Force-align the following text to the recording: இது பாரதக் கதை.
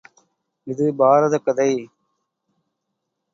இது 0.67 0.85
பாரதக் 0.93 1.43
கதை. 1.43 1.69